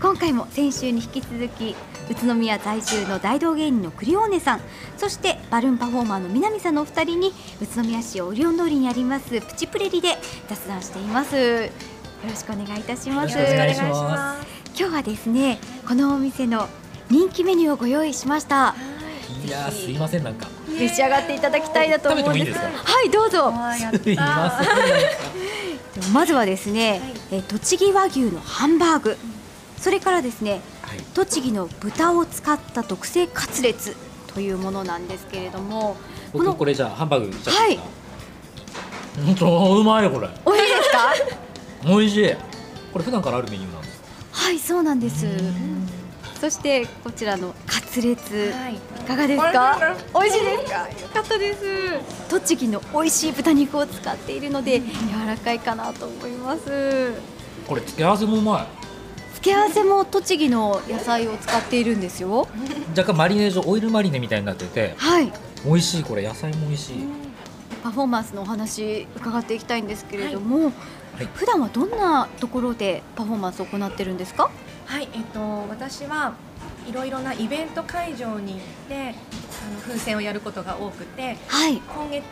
[0.00, 1.74] 今回も先週に引き続き
[2.10, 4.60] 宇都宮在住の大道芸人のクリオーネさん
[4.98, 7.32] そしてバルーンパフォーマーの南さんのお二人に
[7.62, 10.16] 宇都宮市オリオン通りにありますプチプレリで
[10.48, 11.36] 雑談しています。
[11.36, 13.36] よろしくお願いいたします。
[13.36, 14.46] よろしくお願いします。
[14.78, 16.68] 今日はですねこのお店の
[17.10, 18.74] 人気メニューをご用意しました。
[19.44, 20.48] いやーすいませんなんか。
[20.68, 22.38] 召し上がっていただきたいなと思うんです。
[22.38, 23.52] いいですはいどうぞ。
[24.02, 26.12] すいません。
[26.12, 27.00] まずはですね、
[27.32, 29.16] え栃木和牛のハンバーグ
[29.80, 30.98] それからですねはい。
[31.14, 33.94] 栃木の豚を使った特製カツレツ
[34.34, 35.96] というものなんですけれども
[36.32, 37.74] この僕これじゃあハンバーグいっちゃってい。
[37.74, 40.28] いですか本当うまいこれ。
[40.44, 41.14] 美味しいですか？
[41.88, 42.34] 美味しい。
[42.92, 44.06] これ普段からあるメニューなんですか？
[44.32, 45.26] はいそうなんです。
[46.40, 48.74] そしてこちらのカツレツはい。
[48.74, 49.96] いかがですか？
[50.14, 50.78] 美味しいですか？
[50.80, 51.60] よかったです。
[52.28, 54.86] 栃木の美味しい豚肉を使っているので柔
[55.26, 57.14] らかいかなと思います。
[57.66, 58.66] これ付け合わせもうま
[59.46, 62.48] 付け合わせも栃木の野菜を使っているんですよ。
[62.66, 65.32] い若干マリネーションオイルマリネみたいになっててはい。
[65.64, 66.96] 美味しいこれ野菜も美味しい。
[67.84, 70.70] パフォーマンスのお話伺っていきたいんですけれども、は
[71.22, 71.28] い。
[71.34, 74.50] 普段はどんなところでパフォーマンスを行ってるんですか？
[74.86, 76.34] はい、えっと、私は
[76.88, 81.76] いろいろなイベント会場に行ってあの風船をやることが多くてはい。
[81.76, 82.24] 今月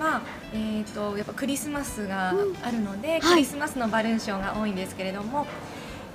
[0.00, 0.20] は、
[0.52, 3.20] えっとやっぱクリスマスがあるので、はい。
[3.20, 5.46] クリスマスのバルーンショーが多いんですけれども、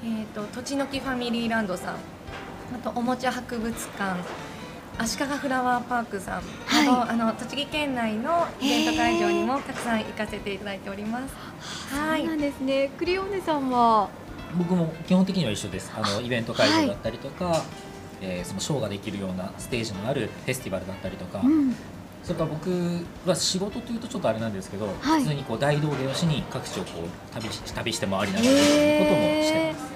[0.03, 1.95] えっととちのきファミリーランドさん。
[1.95, 1.97] あ
[2.83, 4.19] とおもちゃ博物館。
[4.97, 6.43] 足利フラワーパークさん。
[6.85, 7.09] など、はい。
[7.09, 11.95] あの栃木県内のイベント会場にもたくさん行かせていただいております。
[11.95, 12.89] はいそうなんですね。
[12.97, 14.09] クリオーネさんは？
[14.57, 15.91] 僕も基本的には一緒です。
[15.95, 17.63] あのイベント会場だったりとか、
[18.21, 21.75] えーそのショーができるようなステージのあるフェスティバルだったりとか、うん。
[22.23, 22.69] それから僕
[23.25, 25.21] は仕事というとちょっとあれなんですけど、はい。
[25.21, 29.90] 普通にこう大道芸をしに各地をこう旅し旅して回りながらということもしてへます。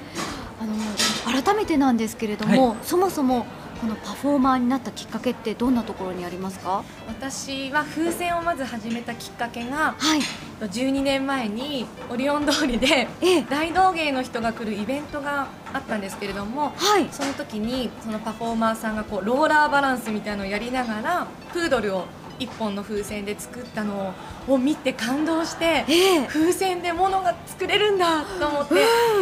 [1.46, 3.46] 改めてなんですけれども、はそもそも
[3.80, 6.84] このパフォーマーになったきっかけってどんなところにありますか？
[7.08, 10.22] 私は風船をまず始めたきっかけがはい。
[10.62, 13.42] 12年前にオリオン通りでええ。
[13.44, 17.10] 大道芸の人が来るイベントがあったんですけれどもはい。
[17.12, 22.06] その時にそのパフォーマーさんがこうローラーバランスみたいなのをやりながらプードルを
[22.40, 24.14] 1本の風船で作ったの
[24.48, 26.28] を見て感動してええ。
[26.28, 28.76] 風船で物が作れるんだと思って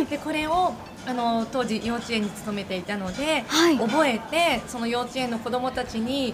[0.10, 0.74] でこれを
[1.06, 3.78] あの当時幼稚園に勤めていたので、はい。
[3.78, 6.34] 覚えてその幼稚園の子どもたちに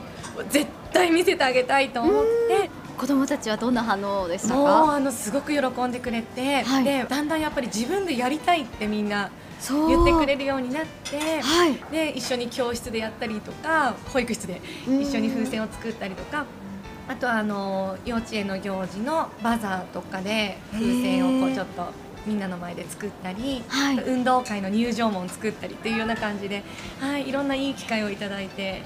[0.50, 6.84] 絶対見せてあげたいと思って子供たちはどんな反応でしたもうかあのすごく喜んでくれて、はい。
[6.84, 9.88] でだんだんやっぱり自分でやりたいってみんなそう。
[9.90, 11.42] 言ってくれるようになって。
[11.42, 11.76] はい。
[11.92, 15.02] で一緒に教室でやったりとか保育室でうん。
[15.02, 16.46] 一緒に風船を作ったりとか
[17.10, 21.88] あとはあの幼稚園の行事のバザーとかで風船をこうちょっと
[22.28, 23.98] みんなの前で作ったり、はい。
[24.04, 26.64] 運動会の入場門作ったりっていうような感じで、
[27.00, 28.84] はい、いろんないい機会をいただいて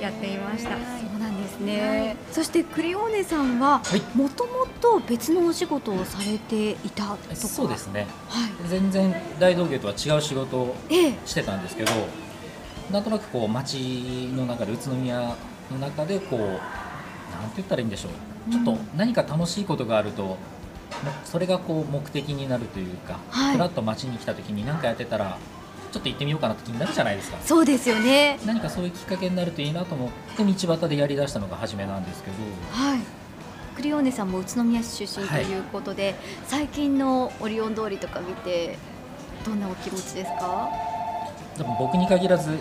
[0.00, 0.70] やっていました。
[0.70, 0.76] そ
[1.16, 2.16] うなんですね、はい。
[2.32, 4.16] そしてクリオーネさんははい。
[4.16, 7.36] もともと別のお仕事をされていたとか？
[7.36, 8.06] そうですね。
[8.28, 8.68] はい。
[8.68, 11.14] 全然大道芸とは違う仕事をええ。
[11.26, 11.92] してたんですけど
[12.90, 15.36] なんとなくこう街の中で宇都宮
[15.70, 16.60] の中でこう
[17.32, 18.52] なんて言ったらいいんでしょう。
[18.52, 20.38] ちょっと何か楽しいことがあると
[21.24, 23.56] それがこう目的になるというか、はい。
[23.56, 25.38] ふらっと街に来た時に何かやってたら
[25.92, 27.38] ちょっと行ってみようかなって気になるじゃないですか。
[27.42, 28.38] そうですよね。
[28.46, 32.36] 何かそういうきっかけになるといいなと思って道端でやりだしたのが初めなんですけど。
[32.72, 32.98] はい。
[33.76, 38.76] クリオーネさんも宇都宮市出身ということで、最近のオリオン通りとか見て
[39.46, 40.68] どんなお気持ちですか？
[41.56, 42.58] 多分僕に限らず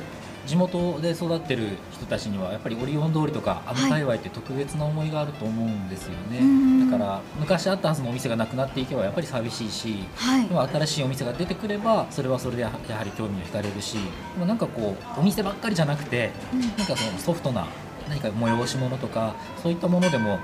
[0.47, 6.89] 地元で育ってる人たちにはやっぱりオリオン通りとかあの界隈って特別な思いがあると思うんですよね、うん。
[6.89, 10.47] だから昔あったはずのお店がなくなっていけばやっぱり寂しいしはい。
[10.47, 13.99] でも新しいお店が出てくればそれはそれでややはり興味を惹かれるしで
[14.39, 16.61] もなんかこうお店ばっかりじゃなくてうん。
[16.61, 17.67] なんかそのソフトな
[18.07, 20.39] 何か催し物とかそういったものでも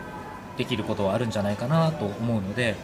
[0.57, 2.75] できることはあるんじゃないかなと思うので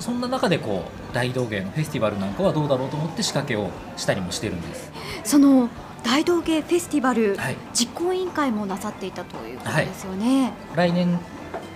[0.00, 4.92] そんな中でこう大道芸のフェスティバルなんかはどうだろうと思って仕掛けをしたりもしてるんです。
[5.24, 5.68] その
[6.02, 7.56] 大道芸フェスティバル、はい。
[7.72, 11.18] 実行委員会もなさっていたということですよね、来年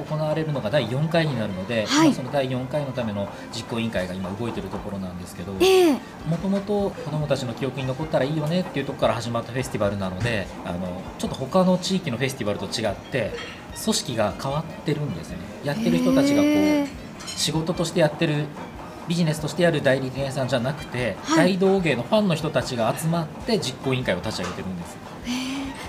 [0.08, 2.08] 行われるのが第4回になるので、はい。
[2.08, 5.92] 今その第4回のための実行委員会が今動いているところなんですけどええ。
[6.26, 13.32] もともと子どもたちの記憶に残ったらいいよねっていうところから始まったフェスティバルなのであのちょっと他の地域のフェスティバルと違って
[13.82, 15.44] 組織が変わってるんですよね。
[15.64, 18.46] やってる人たちがこう仕事としてやってる
[19.08, 21.58] ビジネスとしてやる代理店さんじゃなくて、はい。
[21.58, 24.96] 大道芸のファンの人たちが集まって実行委員会を立ち上げてるんです。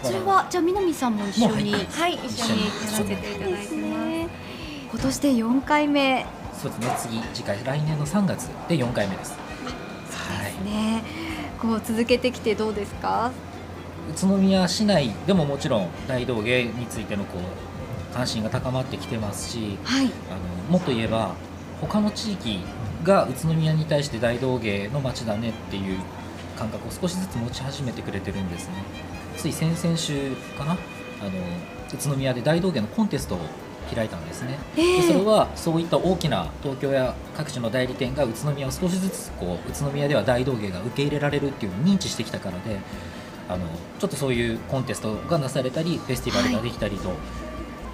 [0.04, 3.76] それはじゃあ南さんも一緒に、はい、一緒にやらせていただいてます。
[3.76, 4.28] ね
[4.92, 6.26] 今年で4回目。
[6.62, 6.96] そうですね。
[6.98, 9.38] 次次回来年の3月で4回目です。
[10.12, 10.66] はい。
[10.66, 11.04] ね
[11.62, 13.32] こう続けてきてどうですか？
[14.12, 20.08] 宇都宮市内でももちろん大道芸についてのこう関心が高まってきてますしはい。
[20.08, 20.12] あの
[20.72, 21.36] もっと言えば
[21.80, 22.60] 他の地域
[23.04, 26.00] が宇都宮に対して大道芸の街だねっていう
[26.58, 28.76] 感覚を少しずつ持ち始めてくれてるんですね。
[29.38, 30.72] つい先々週かな？
[30.72, 30.76] あ
[31.26, 31.32] の
[31.94, 33.40] 宇都宮で大道芸のコンテストを
[33.94, 34.58] 開いたんですね。
[34.78, 42.80] ええでそれはそういった大きな東京や各地の代理店が宇都宮を少しずつこう宇都宮では大道芸が受け入れられるっていうのを認知してきたからで
[43.50, 43.66] あの
[44.00, 47.12] ちょっとそういうコンテストがなされたりフェスティバルができたりと、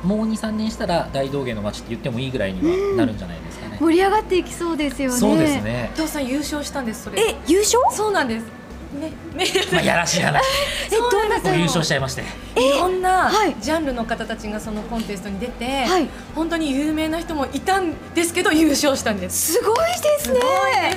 [0.03, 3.48] もう23年したら大道芸の街って言ってもいいぐらいにはなるんじゃないですか。
[3.48, 3.48] ね。
[3.79, 5.17] 盛り上がっていきそうですよね。
[5.17, 5.91] そうですね。
[5.93, 7.79] 伊藤さん優勝したんですそれえ優勝？
[7.91, 8.59] そうなんです。
[8.93, 9.45] ねね。
[9.71, 10.41] まあ、やらしい話。
[10.91, 12.23] えどうな優勝しちゃいまして。
[12.55, 13.55] いろんなはい。
[13.61, 16.07] ジャンルの方たちがそのコンテストに出て、はい。
[16.35, 19.53] 本当に有名な人もいたんですけど優勝したんです。
[19.53, 20.39] すごいですね。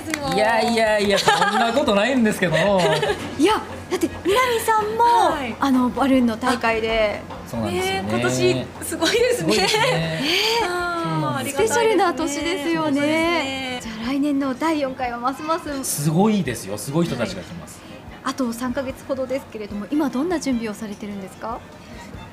[0.06, 2.56] ですよいやいやいやそんなことないんですけど。
[2.56, 2.80] も
[3.38, 3.54] いや
[3.90, 5.54] だって南さんも、はい。
[5.60, 7.20] あのバルーンの大会で。
[7.48, 8.02] そうなんですよね。
[8.02, 9.62] ね今年すごいですすごいね。
[9.62, 10.22] ですね。
[10.66, 11.01] あー
[11.44, 13.80] スペシャルな年ですよね。
[13.80, 15.84] ですじゃあ来年の第4回はますます。
[15.84, 17.80] すごいですよすごい人たちが来ます、
[18.24, 21.60] あと3ヶ月ほどですけれども今どんな準備をされてるんですか？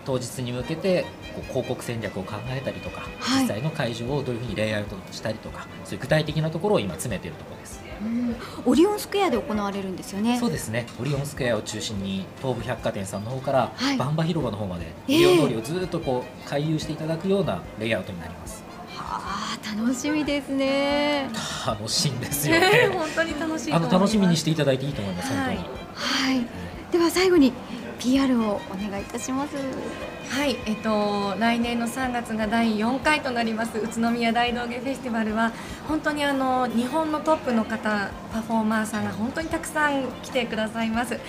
[0.06, 1.06] 当日に向けて
[1.36, 3.44] こう広告戦略を考えたりとか、はい。
[3.44, 7.80] 実際の会場をどういうふうにレイアウトしたりとかそういう具体的なところを今詰めているところです。
[8.02, 8.36] うん。
[8.66, 10.40] オリオンスクエアで行われるんですよね。
[10.40, 10.88] そうですね。
[11.00, 13.98] オリオンスクエアを中心に東武百貨店さんの方から、はい。
[13.98, 18.64] バンバ広場の方までええオリオン通りをずっとこう回遊していただくようなレイアウトになります。
[18.64, 18.69] はあ
[19.78, 21.30] 楽しみですね。
[21.66, 22.60] 楽しいんですよね。
[22.60, 23.80] ね 本当に楽しいとあ。
[23.80, 25.58] の楽しみにしていただいていいと思います、はい。
[25.58, 26.46] 本はい。
[26.92, 27.54] では最後に
[28.00, 29.56] PR をお願いいたします。
[30.30, 35.52] はい、えっと来年の3月が第4回となります宇都宮大道芸フェスティバルは
[35.88, 41.20] 本当にあの日本のトップの方パフォーマーさんが本当にたくさん来てくださいます。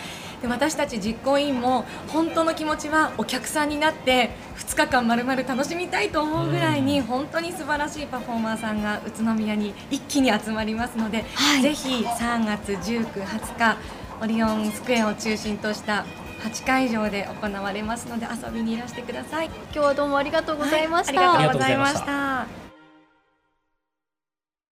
[0.43, 7.07] で私たち実行委員も本当の気持ちはお客さんになって2日間まるまる楽しみたいと思うぐらいにうん。
[7.07, 11.63] 本当に素晴らしいパフォーマーさんが宇都宮に一気に集まりますので、はい。
[11.63, 13.77] ぜひ3月19、20日
[14.23, 16.05] オリオンスクエアを中心とした
[16.41, 19.47] 8会場で行われますので遊びにいらしてください。
[19.47, 22.60] 今日はどうもありがとうございました、はいありがとうございまありがとうございました。